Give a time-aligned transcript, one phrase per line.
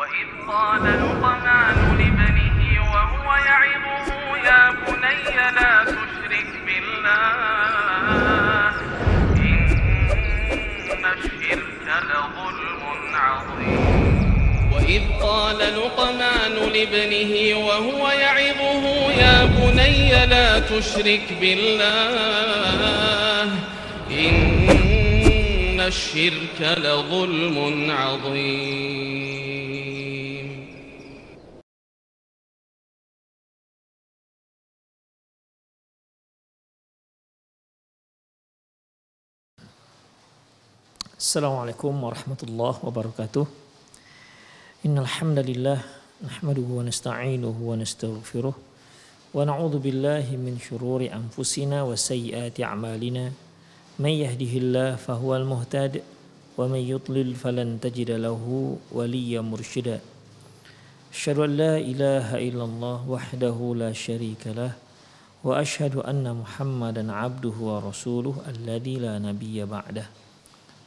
[0.00, 2.60] وإذ قال لقمان لابنه
[2.92, 4.08] وهو يعظه
[4.48, 8.72] يا بني لا تشرك بالله
[9.36, 12.82] إن الشرك لظلم
[13.14, 14.70] عظيم.
[14.72, 17.32] وإذ قال لقمان لابنه
[17.66, 23.44] وهو يعظه يا بني لا تشرك بالله
[24.10, 29.39] إن الشرك لظلم عظيم.
[41.30, 43.46] السلام عليكم ورحمة الله وبركاته.
[44.82, 45.78] إن الحمد لله
[46.26, 48.54] نحمده ونستعينه ونستغفره
[49.34, 53.30] ونعوذ بالله من شرور أنفسنا وسيئات أعمالنا.
[54.02, 56.02] من يهده الله فهو المهتد
[56.58, 58.42] ومن يطلل فلن تجد له
[58.90, 60.02] ولي مرشدا.
[61.14, 64.74] أشهد أن لا إله إلا الله وحده لا شريك له
[65.46, 70.10] وأشهد أن محمدا عبده ورسوله الذي لا نبي بعده.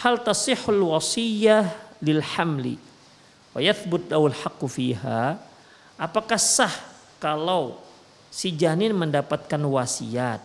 [0.00, 1.72] Hal tasihul wasiyah
[2.04, 2.76] lil hamli
[3.56, 5.40] wa yathbut awal haqqu fiha?
[5.96, 6.72] Apakah sah
[7.16, 7.80] kalau
[8.28, 10.44] si janin mendapatkan wasiat?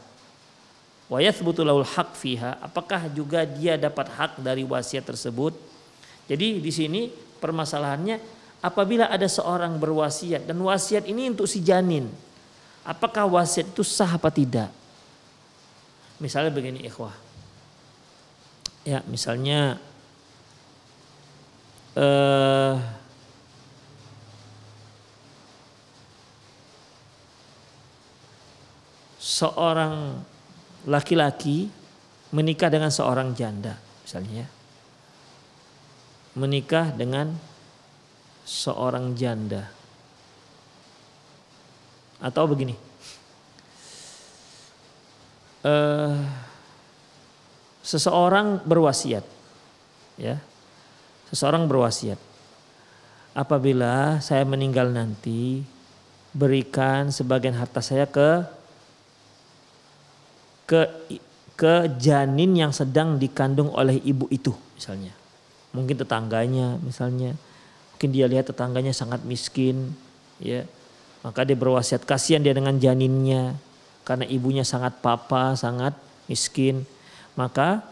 [1.12, 2.56] Wa yathbutu lahul haq fiha?
[2.64, 5.52] Apakah juga dia dapat hak dari wasiat tersebut?
[6.32, 8.16] Jadi di sini permasalahannya
[8.64, 12.08] apabila ada seorang berwasiat dan wasiat ini untuk si janin
[12.88, 14.72] apakah wasiat itu sah apa tidak?
[16.24, 17.12] Misalnya begini ikhwah
[18.82, 19.78] ya misalnya
[21.94, 22.76] eh,
[29.22, 30.18] seorang
[30.90, 31.70] laki-laki
[32.34, 34.48] menikah dengan seorang janda misalnya ya.
[36.34, 37.38] menikah dengan
[38.48, 39.70] seorang janda
[42.18, 42.74] atau begini
[45.70, 46.18] eh,
[47.92, 49.28] seseorang berwasiat
[50.16, 50.40] ya.
[51.28, 52.20] Seseorang berwasiat.
[53.36, 55.64] Apabila saya meninggal nanti
[56.32, 58.44] berikan sebagian harta saya ke
[60.68, 60.82] ke
[61.56, 65.12] ke janin yang sedang dikandung oleh ibu itu misalnya.
[65.76, 67.36] Mungkin tetangganya misalnya.
[67.96, 69.96] Mungkin dia lihat tetangganya sangat miskin
[70.40, 70.64] ya.
[71.24, 73.56] Maka dia berwasiat kasihan dia dengan janinnya
[74.04, 75.94] karena ibunya sangat papa sangat
[76.26, 76.84] miskin
[77.36, 77.86] maka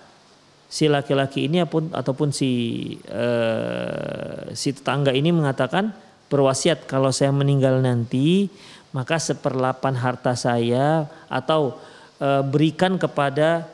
[0.70, 2.52] si laki-laki ini pun ataupun si
[3.10, 5.90] uh, si tetangga ini mengatakan
[6.30, 8.54] berwasiat kalau saya meninggal nanti
[8.94, 11.82] maka seperlapan harta saya atau
[12.22, 13.66] uh, berikan kepada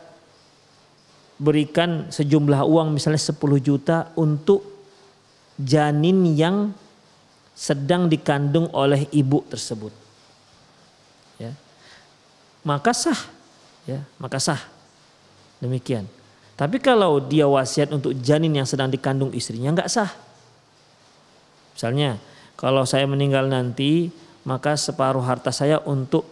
[1.36, 4.64] berikan sejumlah uang misalnya 10 juta untuk
[5.60, 6.72] janin yang
[7.52, 9.92] sedang dikandung oleh ibu tersebut.
[11.40, 11.52] Ya.
[12.64, 13.20] Maka sah.
[13.84, 14.75] Ya maka sah
[15.60, 16.08] Demikian.
[16.56, 20.12] Tapi kalau dia wasiat untuk janin yang sedang dikandung istrinya nggak sah.
[21.76, 22.16] Misalnya,
[22.56, 24.08] kalau saya meninggal nanti,
[24.48, 26.24] maka separuh harta saya untuk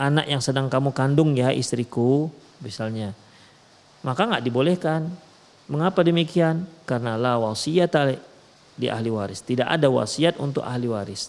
[0.00, 2.32] anak yang sedang kamu kandung ya istriku,
[2.64, 3.12] misalnya.
[4.00, 5.12] Maka nggak dibolehkan.
[5.68, 6.64] Mengapa demikian?
[6.88, 7.92] Karena la wasiat
[8.72, 9.44] di ahli waris.
[9.44, 11.28] Tidak ada wasiat untuk ahli waris.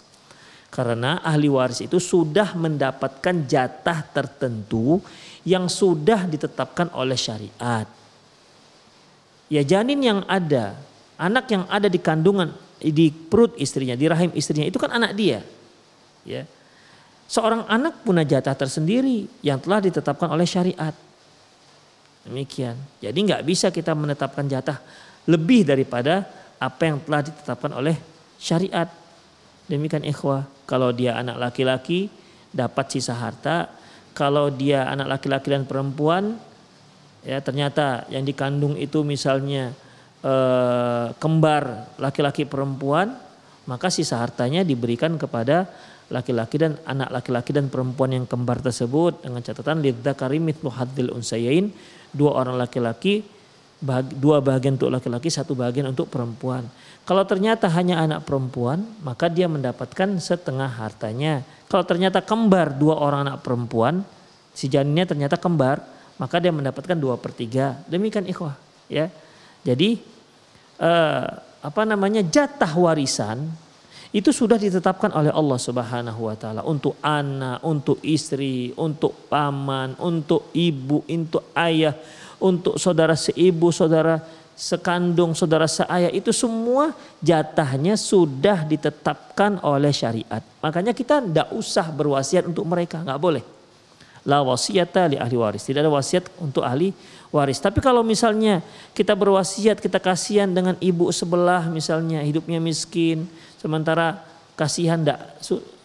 [0.72, 5.04] Karena ahli waris itu sudah mendapatkan jatah tertentu
[5.48, 7.88] yang sudah ditetapkan oleh syariat.
[9.50, 10.78] Ya janin yang ada,
[11.18, 15.44] anak yang ada di kandungan di perut istrinya, di rahim istrinya itu kan anak dia.
[16.24, 16.48] Ya.
[17.30, 20.96] Seorang anak punya jatah tersendiri yang telah ditetapkan oleh syariat.
[22.26, 22.78] Demikian.
[23.02, 24.82] Jadi nggak bisa kita menetapkan jatah
[25.30, 26.26] lebih daripada
[26.58, 27.96] apa yang telah ditetapkan oleh
[28.42, 28.90] syariat.
[29.70, 32.10] Demikian ikhwah, kalau dia anak laki-laki
[32.50, 33.70] dapat sisa harta,
[34.20, 36.36] kalau dia anak laki-laki dan perempuan
[37.24, 39.72] ya ternyata yang dikandung itu misalnya
[40.20, 43.16] eh, kembar laki-laki perempuan,
[43.64, 45.72] maka sisa hartanya diberikan kepada
[46.12, 51.72] laki-laki dan anak laki-laki dan perempuan yang kembar tersebut dengan catatan lidzakari mithlu hadzil unsayain
[52.12, 53.22] dua orang laki-laki
[54.20, 56.68] dua bagian untuk laki-laki satu bagian untuk perempuan.
[57.08, 61.42] Kalau ternyata hanya anak perempuan maka dia mendapatkan setengah hartanya.
[61.72, 64.04] Kalau ternyata kembar dua orang anak perempuan
[64.52, 65.80] si janinnya ternyata kembar
[66.20, 67.80] maka dia mendapatkan dua per tiga.
[67.88, 68.60] Demikian ikhwah
[68.92, 69.08] ya.
[69.64, 70.00] Jadi
[70.80, 71.28] eh,
[71.60, 73.48] apa namanya jatah warisan
[74.10, 80.50] itu sudah ditetapkan oleh Allah Subhanahu wa taala untuk anak, untuk istri, untuk paman, untuk
[80.58, 81.94] ibu, untuk ayah,
[82.40, 84.24] untuk saudara seibu, saudara
[84.60, 86.92] sekandung, saudara seayah itu semua
[87.24, 90.44] jatahnya sudah ditetapkan oleh syariat.
[90.60, 93.44] Makanya kita tidak usah berwasiat untuk mereka, nggak boleh.
[94.28, 95.64] La wasiyata li ahli waris.
[95.64, 96.92] Tidak ada wasiat untuk ahli
[97.32, 97.64] waris.
[97.64, 98.60] Tapi kalau misalnya
[98.92, 104.20] kita berwasiat, kita kasihan dengan ibu sebelah misalnya hidupnya miskin, sementara
[104.60, 105.24] kasihan tidak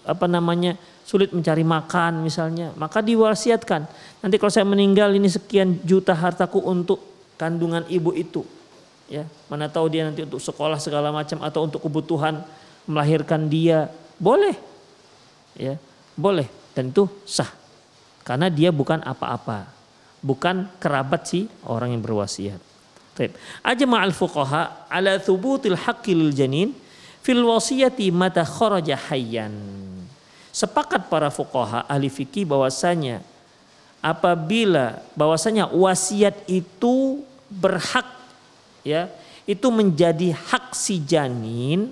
[0.03, 0.75] apa namanya
[1.15, 3.87] sulit mencari makan misalnya, maka diwasiatkan.
[4.19, 6.99] Nanti kalau saya meninggal ini sekian juta hartaku untuk
[7.39, 8.43] kandungan ibu itu.
[9.07, 12.43] Ya, mana tahu dia nanti untuk sekolah segala macam atau untuk kebutuhan
[12.91, 13.87] melahirkan dia,
[14.19, 14.59] boleh.
[15.55, 15.79] Ya,
[16.19, 17.47] boleh dan itu sah.
[18.27, 19.71] Karena dia bukan apa-apa.
[20.19, 22.59] Bukan kerabat si orang yang berwasiat.
[23.15, 23.39] Baik.
[23.63, 26.75] Ajma'al fuqaha ala thubutil haqqil janin
[27.23, 29.55] fil wasiyati mata kharaja hayyan.
[30.55, 33.27] Sepakat para fuqaha ahli fikih bahwasanya
[33.99, 38.07] apabila bahwasanya wasiat itu berhak
[38.87, 39.11] ya,
[39.51, 41.91] itu menjadi hak si janin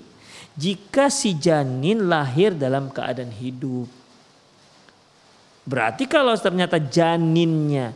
[0.55, 3.91] jika si janin lahir dalam keadaan hidup.
[5.67, 7.91] Berarti kalau ternyata janinnya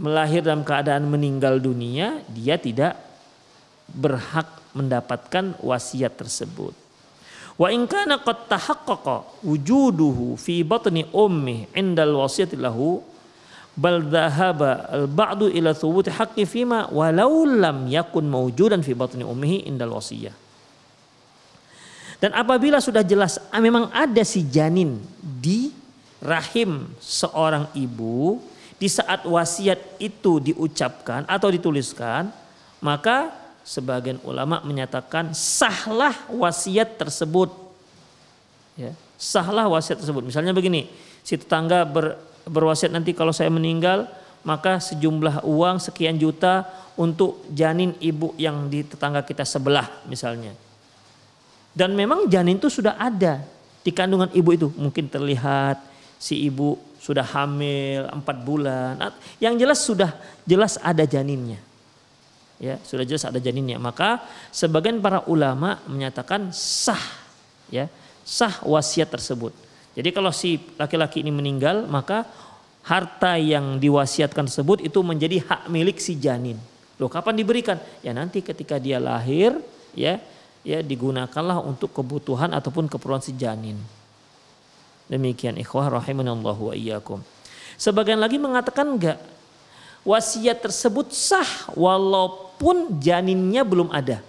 [0.00, 2.96] melahir dalam keadaan meninggal dunia, dia tidak
[3.92, 6.87] berhak mendapatkan wasiat tersebut.
[7.58, 13.02] Wa in kana qad tahaqqaqa wujuduhu fi batni ummi indal wasiyati lahu
[13.74, 19.66] bal dhahaba al ba'du ila thubuti haqqi fima walau lam yakun mawjudan fi batni ummihi
[19.66, 20.34] indal wasiyah.
[22.22, 25.70] Dan apabila sudah jelas ah, memang ada si janin di
[26.22, 28.42] rahim seorang ibu
[28.78, 32.30] di saat wasiat itu diucapkan atau dituliskan,
[32.78, 33.34] maka
[33.68, 37.52] sebagian ulama menyatakan sahlah wasiat tersebut.
[38.80, 40.24] Ya, sahlah wasiat tersebut.
[40.24, 40.88] Misalnya begini,
[41.20, 42.16] si tetangga ber,
[42.48, 44.08] berwasiat nanti kalau saya meninggal
[44.40, 46.64] maka sejumlah uang sekian juta
[46.96, 50.56] untuk janin ibu yang di tetangga kita sebelah misalnya.
[51.76, 53.44] Dan memang janin itu sudah ada
[53.84, 54.68] di kandungan ibu itu.
[54.72, 55.84] Mungkin terlihat
[56.16, 58.96] si ibu sudah hamil empat bulan.
[59.36, 60.10] Yang jelas sudah
[60.48, 61.67] jelas ada janinnya
[62.58, 63.78] ya sudah jelas ada janinnya.
[63.78, 67.00] Maka sebagian para ulama menyatakan sah
[67.70, 67.86] ya
[68.26, 69.54] sah wasiat tersebut.
[69.98, 72.26] Jadi kalau si laki-laki ini meninggal maka
[72.86, 76.58] harta yang diwasiatkan tersebut itu menjadi hak milik si janin.
[76.98, 77.78] Loh kapan diberikan?
[78.02, 79.58] Ya nanti ketika dia lahir
[79.94, 80.18] ya
[80.66, 83.78] ya digunakanlah untuk kebutuhan ataupun keperluan si janin.
[85.08, 87.24] Demikian ikhwah rahimanallahu wa iyyakum.
[87.80, 89.18] Sebagian lagi mengatakan enggak.
[90.02, 92.47] Wasiat tersebut sah walaupun
[92.98, 94.20] janinnya belum ada.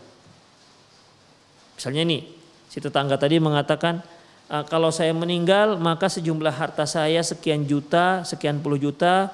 [1.76, 2.22] Misalnya nih,
[2.70, 4.04] si tetangga tadi mengatakan
[4.46, 9.32] e, kalau saya meninggal maka sejumlah harta saya sekian juta, sekian puluh juta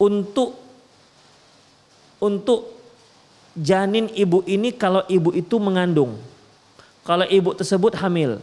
[0.00, 0.56] untuk
[2.22, 2.72] untuk
[3.52, 6.16] janin ibu ini kalau ibu itu mengandung.
[7.04, 8.40] Kalau ibu tersebut hamil.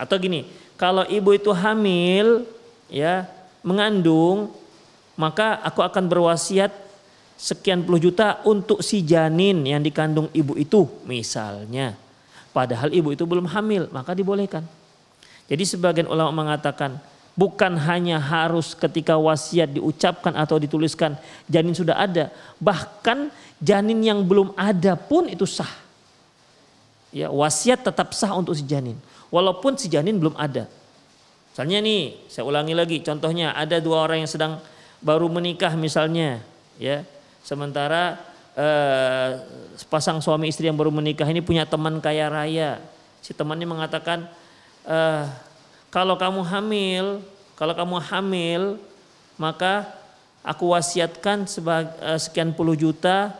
[0.00, 0.48] Atau gini,
[0.80, 2.48] kalau ibu itu hamil
[2.88, 3.28] ya,
[3.60, 4.54] mengandung
[5.18, 6.70] maka aku akan berwasiat
[7.38, 11.94] sekian puluh juta untuk si janin yang dikandung ibu itu misalnya.
[12.50, 14.66] Padahal ibu itu belum hamil, maka dibolehkan.
[15.46, 16.98] Jadi sebagian ulama mengatakan
[17.38, 21.14] bukan hanya harus ketika wasiat diucapkan atau dituliskan
[21.46, 23.30] janin sudah ada, bahkan
[23.62, 25.70] janin yang belum ada pun itu sah.
[27.14, 28.98] Ya, wasiat tetap sah untuk si janin
[29.30, 30.66] walaupun si janin belum ada.
[31.54, 34.58] Misalnya nih, saya ulangi lagi contohnya ada dua orang yang sedang
[34.98, 36.42] baru menikah misalnya
[36.78, 37.06] ya
[37.48, 38.20] sementara
[38.52, 39.40] eh,
[39.88, 42.76] pasang suami istri yang baru menikah ini punya teman kaya raya
[43.24, 44.28] si temannya mengatakan
[44.84, 45.24] eh,
[45.88, 47.24] kalau kamu hamil
[47.56, 48.62] kalau kamu hamil
[49.40, 49.88] maka
[50.44, 53.32] aku wasiatkan sebagai eh, sekian puluh juta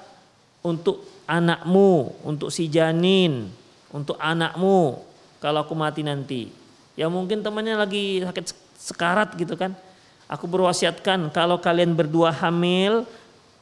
[0.65, 3.53] untuk anakmu untuk si janin
[3.93, 5.05] untuk anakmu
[5.39, 6.51] kalau aku mati nanti.
[6.99, 9.75] Ya mungkin temannya lagi sakit sekarat gitu kan.
[10.29, 13.07] Aku berwasiatkan kalau kalian berdua hamil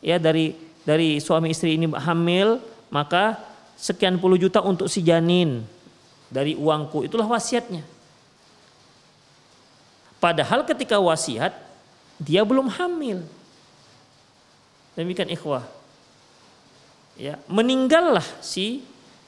[0.07, 0.55] ya dari
[0.87, 2.63] dari suami istri ini hamil
[2.95, 3.43] maka
[3.75, 5.67] sekian puluh juta untuk si janin
[6.31, 7.83] dari uangku itulah wasiatnya.
[10.23, 11.55] Padahal ketika wasiat
[12.17, 13.23] dia belum hamil.
[14.97, 15.67] Demikian ikhwah.
[17.21, 18.81] Ya, meninggallah si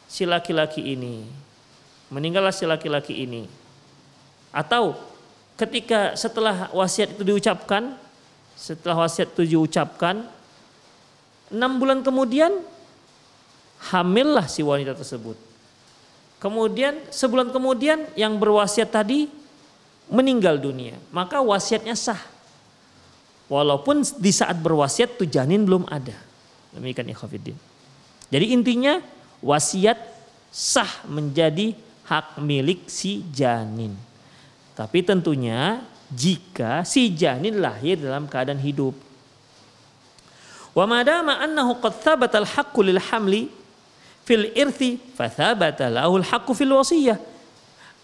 [0.08, 1.28] si laki-laki ini.
[2.08, 3.44] Meninggallah si laki-laki ini.
[4.49, 4.97] Atau
[5.61, 7.92] ketika setelah wasiat itu diucapkan,
[8.56, 10.25] setelah wasiat itu diucapkan,
[11.52, 12.52] enam bulan kemudian
[13.93, 15.37] hamillah si wanita tersebut.
[16.38, 19.26] Kemudian sebulan kemudian yang berwasiat tadi
[20.07, 22.21] meninggal dunia, maka wasiatnya sah.
[23.49, 26.14] Walaupun di saat berwasiat tuh janin belum ada.
[26.71, 27.57] Demikian ikhafidin.
[28.28, 29.00] Jadi intinya
[29.40, 29.97] wasiat
[30.52, 31.73] sah menjadi
[32.07, 33.97] hak milik si janin.
[34.76, 39.07] Tapi tentunya jika si janin lahir dalam keadaan hidup.
[40.78, 43.50] Wa madama annahu qad thabata al-haqqu lil hamli
[44.23, 47.18] fil irthi fa thabata lahu al-haqqu fil wasiyah.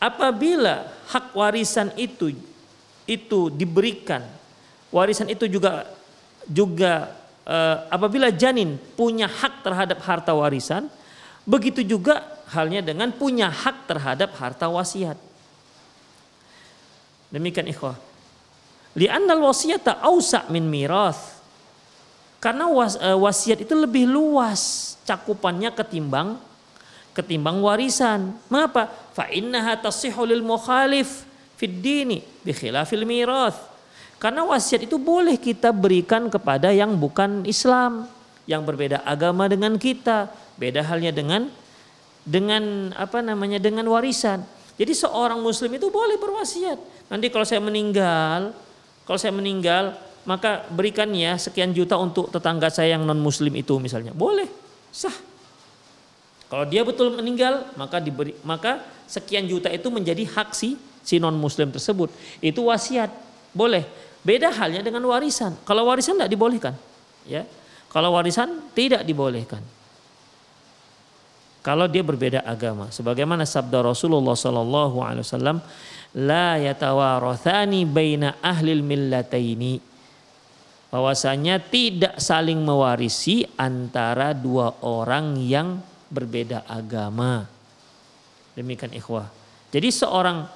[0.02, 2.34] Apabila hak warisan itu
[3.06, 4.26] itu diberikan
[4.90, 5.86] warisan itu juga
[6.50, 7.14] juga
[7.46, 10.90] uh, apabila janin punya hak terhadap harta warisan,
[11.46, 15.16] begitu juga halnya dengan punya hak terhadap harta wasiat.
[17.30, 17.94] Demikian ikhwah.
[18.98, 21.33] Li'annal wasiyata ausa min mirath.
[22.44, 26.36] Karena was, uh, wasiat itu lebih luas cakupannya ketimbang
[27.16, 28.36] ketimbang warisan.
[28.52, 28.90] Mengapa?
[29.16, 31.24] Fa innaha tasihhu lil mukhalif
[31.56, 33.56] fid dini bi khilafil mirath
[34.24, 38.08] karena wasiat itu boleh kita berikan kepada yang bukan Islam,
[38.48, 41.52] yang berbeda agama dengan kita, beda halnya dengan
[42.24, 44.40] dengan apa namanya dengan warisan.
[44.80, 46.80] Jadi seorang muslim itu boleh berwasiat.
[47.12, 48.56] Nanti kalau saya meninggal,
[49.04, 49.92] kalau saya meninggal,
[50.24, 54.16] maka berikan ya sekian juta untuk tetangga saya yang non muslim itu misalnya.
[54.16, 54.48] Boleh,
[54.88, 55.14] sah.
[56.48, 61.36] Kalau dia betul meninggal, maka diberi maka sekian juta itu menjadi hak si si non
[61.36, 62.08] muslim tersebut.
[62.40, 63.12] Itu wasiat.
[63.52, 63.84] Boleh.
[64.24, 65.52] Beda halnya dengan warisan.
[65.68, 66.74] Kalau warisan tidak dibolehkan,
[67.28, 67.44] ya.
[67.92, 69.60] Kalau warisan tidak dibolehkan.
[71.64, 75.64] Kalau dia berbeda agama, sebagaimana sabda Rasulullah Sallallahu Alaihi Wasallam,
[76.12, 79.93] la yatawarathani baina ahlil millataini.
[80.94, 87.50] Bahwasanya tidak saling mewarisi antara dua orang yang berbeda agama.
[88.54, 89.26] Demikian ikhwah.
[89.74, 90.46] Jadi seorang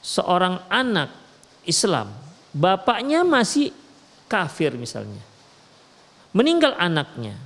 [0.00, 1.12] seorang anak
[1.68, 2.08] Islam
[2.56, 3.68] bapaknya masih
[4.32, 5.20] kafir misalnya.
[6.32, 7.36] Meninggal anaknya.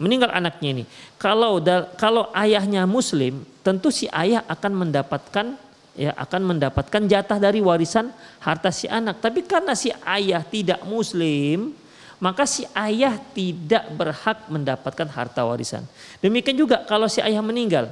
[0.00, 0.84] Meninggal anaknya ini.
[1.20, 1.60] Kalau
[2.00, 5.60] kalau ayahnya muslim, tentu si ayah akan mendapatkan
[5.98, 9.18] ya akan mendapatkan jatah dari warisan harta si anak.
[9.18, 11.74] Tapi karena si ayah tidak muslim,
[12.22, 15.82] maka si ayah tidak berhak mendapatkan harta warisan.
[16.20, 17.90] Demikian juga kalau si ayah meninggal,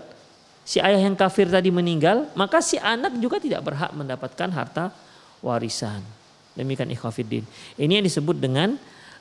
[0.63, 4.93] si ayah yang kafir tadi meninggal, maka si anak juga tidak berhak mendapatkan harta
[5.41, 6.05] warisan.
[6.53, 7.47] Demikian ikhwafiddin.
[7.79, 8.75] Ini yang disebut dengan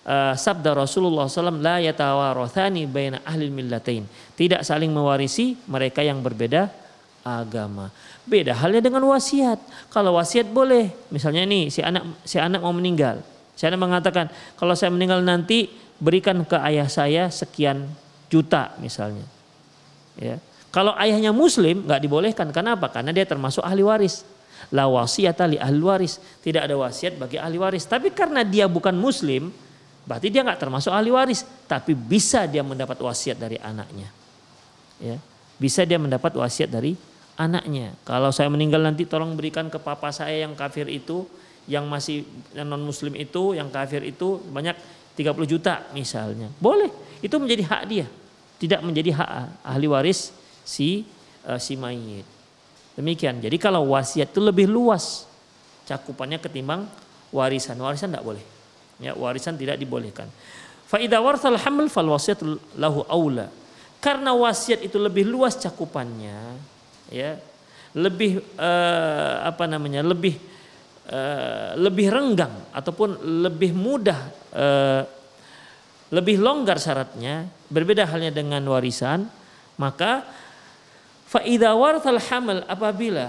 [0.08, 4.10] uh, sabda Rasulullah SAW la yatawarathani baina ahli millatain.
[4.34, 6.87] Tidak saling mewarisi mereka yang berbeda
[7.28, 7.92] agama.
[8.24, 9.60] Beda halnya dengan wasiat.
[9.92, 13.20] Kalau wasiat boleh, misalnya ini si anak si anak mau meninggal.
[13.58, 15.68] Si anak mengatakan, kalau saya meninggal nanti
[15.98, 17.90] berikan ke ayah saya sekian
[18.30, 19.26] juta misalnya.
[20.18, 20.38] Ya.
[20.70, 22.48] Kalau ayahnya muslim nggak dibolehkan.
[22.54, 22.92] Kenapa?
[22.94, 24.22] Karena dia termasuk ahli waris.
[24.70, 26.22] La wasiyata li ahli waris.
[26.44, 27.88] Tidak ada wasiat bagi ahli waris.
[27.90, 29.50] Tapi karena dia bukan muslim,
[30.06, 31.42] berarti dia nggak termasuk ahli waris.
[31.66, 34.12] Tapi bisa dia mendapat wasiat dari anaknya.
[34.98, 35.18] Ya,
[35.62, 36.98] bisa dia mendapat wasiat dari
[37.38, 37.94] anaknya.
[38.04, 41.24] Kalau saya meninggal nanti tolong berikan ke papa saya yang kafir itu,
[41.70, 42.26] yang masih
[42.58, 44.74] non muslim itu, yang kafir itu banyak
[45.14, 46.50] 30 juta misalnya.
[46.58, 46.90] Boleh,
[47.22, 48.08] itu menjadi hak dia.
[48.58, 49.30] Tidak menjadi hak
[49.62, 50.34] ahli waris
[50.66, 51.06] si
[51.46, 52.26] uh, si mayit.
[52.98, 53.38] Demikian.
[53.38, 55.30] Jadi kalau wasiat itu lebih luas
[55.86, 56.90] cakupannya ketimbang
[57.30, 57.78] warisan.
[57.78, 58.42] Warisan tidak boleh.
[58.98, 60.26] Ya, warisan tidak dibolehkan.
[60.90, 62.42] Warsal hamil fal wasiat
[62.74, 63.54] lahu aula.
[64.02, 66.58] Karena wasiat itu lebih luas cakupannya,
[67.12, 67.40] ya,
[67.96, 70.38] lebih uh, apa namanya, lebih
[71.10, 74.22] uh, lebih renggang ataupun lebih mudah,
[74.54, 75.02] uh,
[76.12, 77.48] lebih longgar syaratnya.
[77.68, 79.28] Berbeda halnya dengan warisan,
[79.76, 80.24] maka
[81.28, 82.24] Fa'idha warthal
[82.72, 83.28] apabila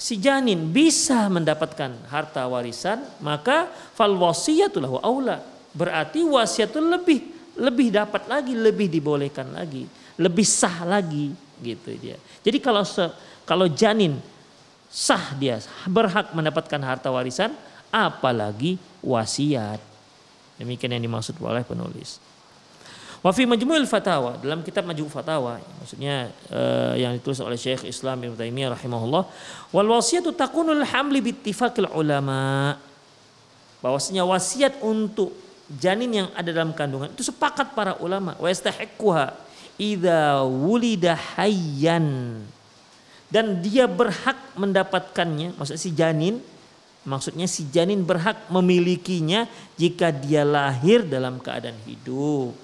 [0.00, 5.44] si janin bisa mendapatkan harta warisan maka fal wasiyatu lahu aula
[5.76, 7.20] berarti wasiat itu lebih
[7.60, 9.84] lebih dapat lagi lebih dibolehkan lagi
[10.16, 12.18] lebih sah lagi gitu dia.
[12.42, 13.06] Jadi kalau se,
[13.46, 14.18] kalau janin
[14.92, 17.54] sah dia berhak mendapatkan harta warisan
[17.88, 19.80] apalagi wasiat.
[20.60, 22.20] Demikian yang dimaksud oleh penulis.
[23.22, 28.18] Wa fi Majmu'il Fatawa dalam kitab Majmu' Fatawa maksudnya uh, yang ditulis oleh Syekh Islam
[28.18, 29.22] Ibnu Taimiyah rahimahullah
[29.70, 32.74] wal wasiyatu takunul hamli bittifaqil ulama
[33.78, 35.30] bahwasanya wasiat untuk
[35.70, 39.38] janin yang ada dalam kandungan itu sepakat para ulama wa yastahiqquha
[39.82, 42.38] idza wulida hayyan.
[43.26, 45.58] Dan dia berhak mendapatkannya.
[45.58, 46.38] Maksud si janin
[47.02, 52.54] maksudnya si janin berhak memilikinya jika dia lahir dalam keadaan hidup.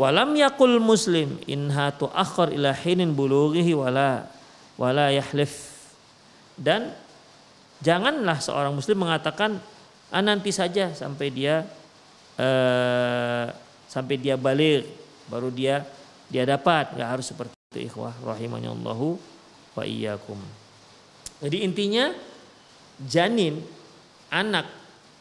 [0.00, 4.24] Walam yakul muslim inha tuakhir ila hinin bulughihi wala
[4.80, 5.68] wala yahlif.
[6.56, 6.96] Dan
[7.84, 9.60] janganlah seorang muslim mengatakan
[10.08, 11.66] ah, nanti saja sampai dia
[12.40, 13.52] uh,
[13.90, 15.86] sampai dia balik baru dia
[16.32, 19.20] dia dapat nggak harus seperti itu ikhwah Allahu
[19.76, 20.38] wa iyyakum.
[21.42, 22.14] Jadi intinya
[23.02, 23.60] janin
[24.30, 24.68] anak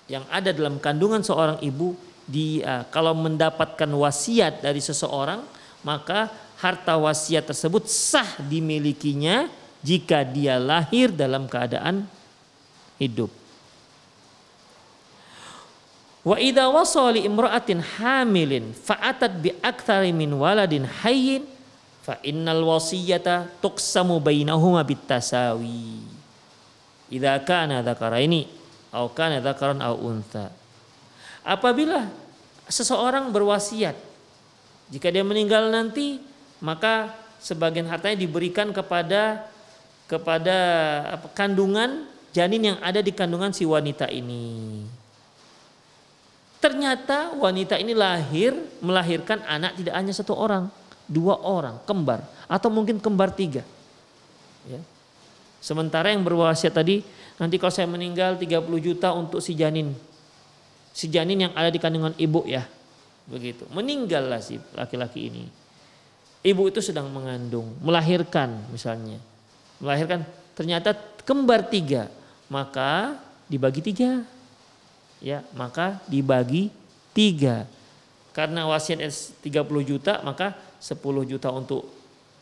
[0.07, 1.97] yang ada dalam kandungan seorang ibu
[2.29, 5.43] dia kalau mendapatkan wasiat dari seseorang
[5.81, 6.29] maka
[6.61, 9.49] harta wasiat tersebut sah dimilikinya
[9.81, 12.05] jika dia lahir dalam keadaan
[13.01, 13.40] hidup.
[16.21, 21.49] Wa idza wasala imra'atin hamilin fa'atat bi aktsari min waladin hayyin
[22.05, 25.97] fa innal wasiyata tuqsamu bainahuma bitasawi.
[27.09, 28.45] Idza kana dzakaraini
[28.93, 30.53] aw kana dzakaran aw untha.
[31.41, 32.05] Apabila
[32.69, 33.97] seseorang berwasiat,
[34.93, 36.21] jika dia meninggal nanti,
[36.61, 37.09] maka
[37.41, 39.49] sebagian hartanya diberikan kepada
[40.05, 40.57] kepada
[41.33, 44.85] kandungan janin yang ada di kandungan si wanita ini.
[46.61, 48.53] Ternyata wanita ini lahir
[48.85, 50.69] melahirkan anak tidak hanya satu orang,
[51.09, 53.65] dua orang, kembar atau mungkin kembar tiga.
[54.69, 54.77] Ya.
[55.57, 57.01] Sementara yang berwasiat tadi,
[57.41, 59.93] nanti kalau saya meninggal 30 juta untuk si janin
[60.91, 62.67] si janin yang ada di kandungan ibu ya.
[63.27, 63.67] Begitu.
[63.71, 65.43] Meninggallah si laki-laki ini.
[66.41, 69.21] Ibu itu sedang mengandung, melahirkan misalnya.
[69.77, 70.25] Melahirkan
[70.57, 72.11] ternyata kembar tiga.
[72.51, 73.15] Maka
[73.47, 74.25] dibagi tiga.
[75.21, 76.73] Ya, maka dibagi
[77.13, 77.69] tiga.
[78.33, 79.45] Karena wasiat 30
[79.85, 80.97] juta maka 10
[81.29, 81.85] juta untuk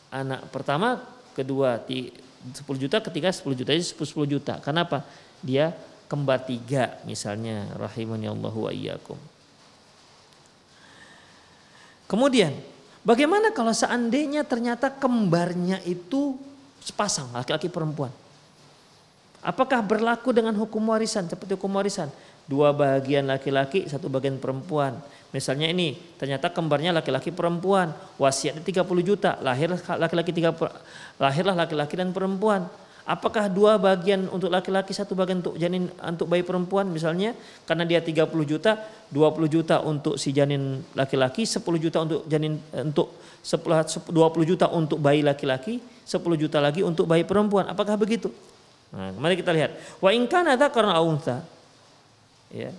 [0.08, 1.04] anak pertama,
[1.36, 4.54] kedua 10 juta, ketiga 10 juta, jadi 10 juta.
[4.64, 5.04] Kenapa?
[5.44, 5.76] Dia
[6.10, 9.14] kembar tiga misalnya rahimani Allah wa iyyakum.
[12.10, 12.50] Kemudian
[13.06, 16.34] bagaimana kalau seandainya ternyata kembarnya itu
[16.82, 18.10] sepasang laki-laki perempuan?
[19.40, 22.10] Apakah berlaku dengan hukum warisan seperti hukum warisan?
[22.48, 24.98] Dua bagian laki-laki, satu bagian perempuan.
[25.30, 30.34] Misalnya ini, ternyata kembarnya laki-laki perempuan, wasiatnya 30 juta, lahir laki-laki
[31.22, 32.66] lahirlah laki-laki dan perempuan.
[33.10, 37.34] Apakah dua bagian untuk laki-laki, satu bagian untuk janin untuk bayi perempuan misalnya
[37.66, 38.78] karena dia 30 juta,
[39.10, 45.02] 20 juta untuk si janin laki-laki, 10 juta untuk janin untuk 10 20 juta untuk
[45.02, 47.66] bayi laki-laki, 10 juta lagi untuk bayi perempuan.
[47.66, 48.30] Apakah begitu?
[48.94, 49.74] Nah, mari kita lihat.
[49.98, 50.54] Wa in kana
[50.94, 51.59] aunta.
[52.50, 52.74] Ya.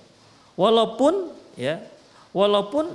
[0.60, 1.80] Walaupun ya,
[2.36, 2.92] walaupun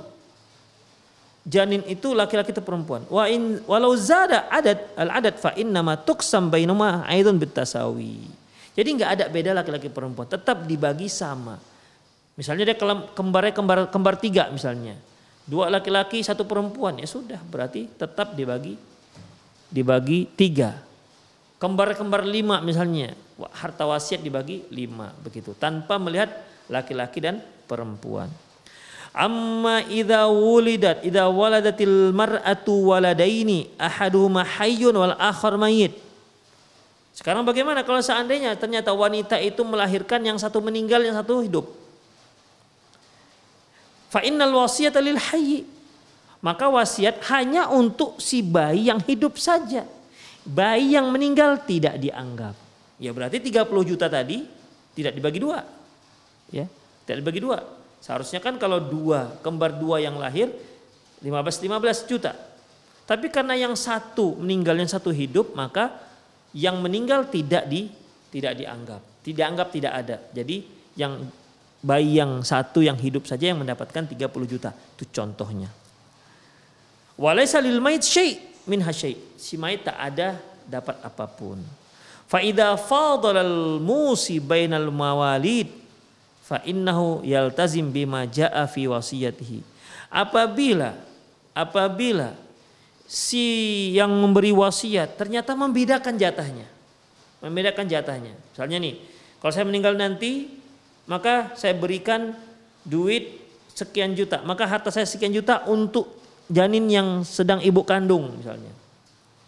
[1.47, 3.07] janin itu laki-laki atau perempuan.
[3.07, 8.27] Wa in walau zada adat al adat fa innama tuqsam bainuma aidun bitasawi.
[8.77, 11.57] Jadi nggak ada beda laki-laki perempuan, tetap dibagi sama.
[12.37, 12.77] Misalnya dia
[13.17, 14.93] kembarnya kembar kembar tiga misalnya,
[15.49, 18.77] dua laki-laki satu perempuan ya sudah berarti tetap dibagi
[19.73, 20.77] dibagi tiga.
[21.57, 23.17] Kembar-kembar lima misalnya,
[23.57, 26.29] harta wasiat dibagi lima begitu tanpa melihat
[26.67, 28.31] laki-laki dan perempuan.
[29.17, 35.97] Amma idza wulidat idza waladatil mar'atu waladaini ahaduhuma hayyun wal akhar mayit.
[37.17, 41.65] Sekarang bagaimana kalau seandainya ternyata wanita itu melahirkan yang satu meninggal yang satu hidup?
[44.13, 45.65] Fa innal wasiyata lil hayy.
[46.37, 49.81] Maka wasiat hanya untuk si bayi yang hidup saja.
[50.45, 52.53] Bayi yang meninggal tidak dianggap.
[53.01, 54.45] Ya berarti 30 juta tadi
[54.93, 55.65] tidak dibagi dua.
[56.53, 56.65] Ya,
[57.03, 57.63] tidak dibagi dua.
[57.99, 60.53] Seharusnya kan kalau dua, kembar dua yang lahir
[61.23, 62.31] 15-15 juta.
[63.07, 65.95] Tapi karena yang satu meninggal, yang satu hidup, maka
[66.51, 67.87] yang meninggal tidak di
[68.31, 69.01] tidak dianggap.
[69.23, 70.17] Tidak anggap tidak ada.
[70.35, 70.63] Jadi
[70.99, 71.23] yang
[71.83, 74.71] bayi yang satu yang hidup saja yang mendapatkan 30 juta.
[74.71, 75.71] Itu contohnya.
[77.17, 79.39] Walaysa lil mayit syai' min hasyai.
[79.39, 81.63] Si mayit tak ada dapat apa pun.
[82.27, 85.86] Fa idza fadala al musi bainal mawalid
[86.47, 89.59] fa innahu yaltazim bima jaa fi wasiyatihi.
[90.07, 90.95] Apabila
[91.51, 92.31] apabila
[93.03, 93.43] si
[93.91, 96.67] yang memberi wasiat ternyata membedakan jatahnya.
[97.43, 98.33] Membedakan jatahnya.
[98.33, 98.95] Misalnya nih,
[99.43, 100.47] kalau saya meninggal nanti,
[101.05, 102.33] maka saya berikan
[102.81, 103.43] duit
[103.75, 104.41] sekian juta.
[104.41, 108.71] Maka harta saya sekian juta untuk janin yang sedang ibu kandung misalnya.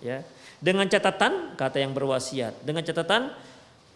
[0.04, 0.22] Ya.
[0.60, 3.32] Dengan catatan kata yang berwasiat, dengan catatan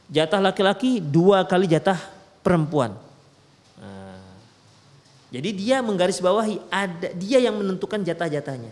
[0.07, 1.99] jatah laki-laki dua kali jatah
[2.43, 2.93] perempuan.
[3.79, 4.21] Nah,
[5.33, 8.69] jadi dia menggarisbawahi ada dia yang menentukan jatah-jatahnya.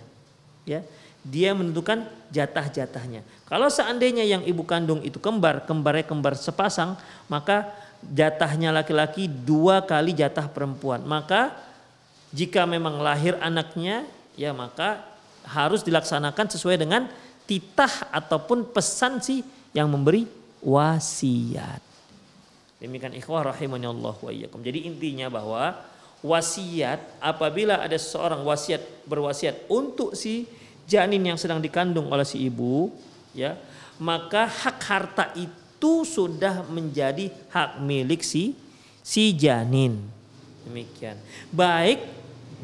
[0.68, 0.86] Ya,
[1.26, 3.26] dia menentukan jatah-jatahnya.
[3.50, 7.72] Kalau seandainya yang ibu kandung itu kembar, kembarnya kembar sepasang, maka
[8.06, 11.02] jatahnya laki-laki dua kali jatah perempuan.
[11.02, 11.54] Maka
[12.30, 14.06] jika memang lahir anaknya,
[14.38, 15.04] ya maka
[15.46, 17.10] harus dilaksanakan sesuai dengan
[17.50, 20.26] titah ataupun pesan si yang memberi
[20.62, 21.91] wasiat.
[22.82, 24.66] Demikian ikhwah rahimani Allah wa iyyakum.
[24.66, 25.78] Jadi intinya bahwa
[26.26, 30.50] wasiat apabila ada seorang wasiat berwasiat untuk si
[30.90, 32.94] janin yang sedang dikandung oleh si ibu
[33.38, 33.58] ya
[34.02, 38.58] maka hak harta itu sudah menjadi hak milik si
[39.06, 40.02] si janin.
[40.66, 41.22] Demikian.
[41.54, 42.02] Baik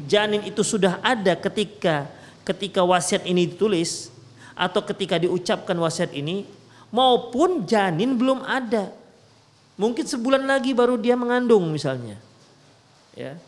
[0.06, 2.10] janin itu sudah ada ketika
[2.42, 4.10] ketika wasiat ini ditulis
[4.58, 6.42] atau ketika diucapkan wasiat ini
[6.90, 8.90] maupun janin belum ada
[9.78, 12.18] mungkin sebulan lagi baru dia mengandung misalnya
[13.14, 13.38] ya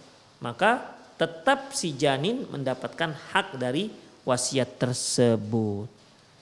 [0.41, 3.93] maka tetap si janin mendapatkan hak dari
[4.25, 5.85] wasiat tersebut.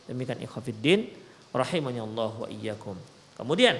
[0.07, 1.11] Demikian ikhwafiddin
[1.51, 2.94] rahimahnya Allah wa iyyakum.
[3.35, 3.74] Kemudian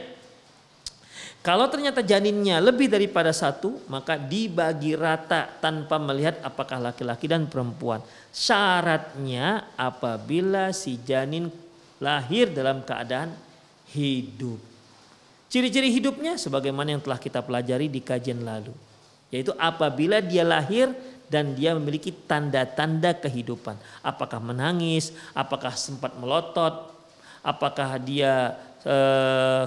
[1.38, 8.03] kalau ternyata janinnya lebih daripada satu, maka dibagi rata tanpa melihat apakah laki-laki dan perempuan.
[8.35, 11.47] Syaratnya apabila si janin
[12.03, 13.31] lahir dalam keadaan
[13.94, 14.59] hidup.
[15.48, 18.72] Ciri-ciri hidupnya sebagaimana yang telah kita pelajari di kajian lalu.
[19.32, 20.92] Yaitu apabila dia lahir
[21.28, 23.76] dan dia memiliki tanda-tanda kehidupan.
[24.00, 26.92] Apakah menangis, apakah sempat melotot,
[27.44, 28.96] apakah dia e,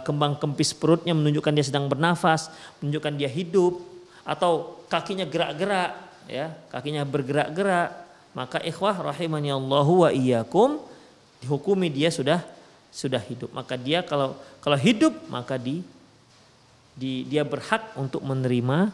[0.01, 2.49] kembang kempis perutnya menunjukkan dia sedang bernafas,
[2.81, 3.77] menunjukkan dia hidup,
[4.25, 5.97] atau kakinya gerak-gerak,
[6.29, 7.89] ya kakinya bergerak-gerak,
[8.37, 10.81] maka ikhwah rahimani Allahu wa iyyakum
[11.41, 12.41] dihukumi dia sudah
[12.91, 13.49] sudah hidup.
[13.55, 15.81] Maka dia kalau kalau hidup maka di,
[16.93, 18.91] di dia berhak untuk menerima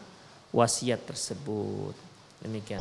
[0.54, 1.92] wasiat tersebut.
[2.40, 2.80] Demikian.